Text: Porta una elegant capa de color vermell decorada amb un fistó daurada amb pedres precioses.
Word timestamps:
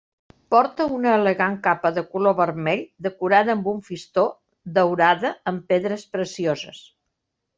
Porta 0.53 0.85
una 0.93 1.11
elegant 1.17 1.57
capa 1.67 1.91
de 1.97 2.03
color 2.13 2.33
vermell 2.39 2.81
decorada 3.09 3.53
amb 3.57 3.69
un 3.73 3.83
fistó 3.89 4.25
daurada 4.79 5.33
amb 5.53 5.71
pedres 5.75 6.07
precioses. 6.17 6.83